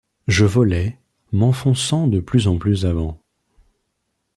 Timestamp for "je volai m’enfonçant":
0.27-2.07